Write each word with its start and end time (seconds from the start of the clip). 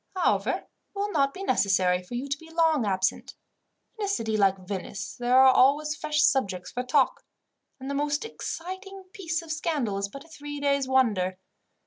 However, 0.15 0.51
it 0.61 0.65
will 0.95 1.11
not 1.11 1.31
be 1.31 1.43
necessary 1.43 2.01
for 2.01 2.15
you 2.15 2.27
to 2.27 2.37
be 2.39 2.49
long 2.49 2.87
absent. 2.87 3.35
In 3.99 4.05
a 4.05 4.07
city 4.07 4.35
like 4.35 4.57
Venice 4.67 5.15
there 5.15 5.37
are 5.39 5.53
always 5.53 5.95
fresh 5.95 6.23
subjects 6.23 6.71
for 6.71 6.81
talk, 6.81 7.23
and 7.79 7.87
the 7.87 7.93
most 7.93 8.25
exciting 8.25 9.03
piece 9.13 9.43
of 9.43 9.51
scandal 9.51 9.99
is 9.99 10.09
but 10.09 10.25
a 10.25 10.27
three 10.27 10.59
days' 10.59 10.87
wonder. 10.87 11.37